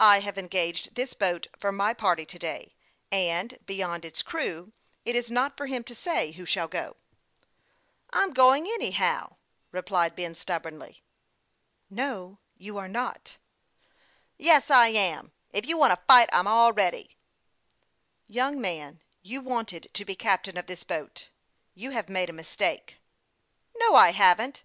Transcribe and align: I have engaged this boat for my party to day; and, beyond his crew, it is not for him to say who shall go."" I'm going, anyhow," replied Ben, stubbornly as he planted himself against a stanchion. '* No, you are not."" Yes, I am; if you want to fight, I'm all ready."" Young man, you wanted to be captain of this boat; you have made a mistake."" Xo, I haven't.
I 0.00 0.20
have 0.20 0.36
engaged 0.36 0.96
this 0.96 1.14
boat 1.14 1.46
for 1.58 1.72
my 1.72 1.94
party 1.94 2.26
to 2.26 2.38
day; 2.38 2.74
and, 3.10 3.58
beyond 3.64 4.04
his 4.04 4.22
crew, 4.22 4.74
it 5.06 5.16
is 5.16 5.30
not 5.30 5.56
for 5.56 5.64
him 5.66 5.82
to 5.84 5.94
say 5.94 6.32
who 6.32 6.44
shall 6.44 6.68
go."" 6.68 6.98
I'm 8.10 8.34
going, 8.34 8.66
anyhow," 8.66 9.36
replied 9.70 10.14
Ben, 10.14 10.34
stubbornly 10.34 10.88
as 10.88 10.96
he 11.90 11.94
planted 11.96 12.04
himself 12.04 12.38
against 12.60 12.60
a 12.60 12.60
stanchion. 12.60 12.60
'* 12.60 12.60
No, 12.60 12.66
you 12.66 12.78
are 12.78 12.88
not."" 12.88 13.36
Yes, 14.50 14.70
I 14.70 14.88
am; 14.88 15.32
if 15.52 15.64
you 15.66 15.78
want 15.78 15.92
to 15.98 16.04
fight, 16.06 16.28
I'm 16.34 16.46
all 16.46 16.74
ready."" 16.74 17.16
Young 18.28 18.60
man, 18.60 19.00
you 19.22 19.40
wanted 19.40 19.88
to 19.94 20.04
be 20.04 20.14
captain 20.14 20.58
of 20.58 20.66
this 20.66 20.84
boat; 20.84 21.30
you 21.74 21.92
have 21.92 22.10
made 22.10 22.28
a 22.28 22.34
mistake."" 22.34 22.98
Xo, 23.82 23.94
I 23.96 24.10
haven't. 24.10 24.64